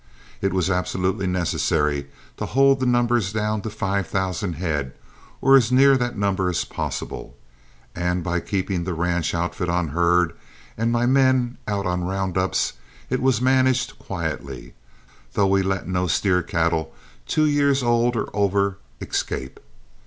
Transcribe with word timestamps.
It 0.41 0.51
was 0.51 0.71
absolutely 0.71 1.27
necessary 1.27 2.07
to 2.37 2.47
hold 2.47 2.79
the 2.79 2.87
numbers 2.87 3.31
down 3.31 3.61
to 3.61 3.69
five 3.69 4.07
thousand 4.07 4.53
head, 4.53 4.93
or 5.41 5.55
as 5.55 5.71
near 5.71 5.95
that 5.95 6.17
number 6.17 6.49
as 6.49 6.65
possible, 6.65 7.37
and 7.95 8.23
by 8.23 8.39
keeping 8.39 8.83
the 8.83 8.95
ranch 8.95 9.35
outfit 9.35 9.69
on 9.69 9.89
herd 9.89 10.33
and 10.75 10.91
my 10.91 11.05
men 11.05 11.59
out 11.67 11.85
on 11.85 12.03
round 12.03 12.35
ups, 12.35 12.73
it 13.11 13.21
was 13.21 13.41
managed 13.43 13.99
quietly, 13.99 14.73
though 15.33 15.45
we 15.45 15.61
let 15.61 15.87
no 15.87 16.07
steer 16.07 16.41
cattle 16.41 16.91
two 17.27 17.45
years 17.45 17.83
old 17.83 18.15
or 18.15 18.35
over 18.35 18.79
escape. 19.01 19.59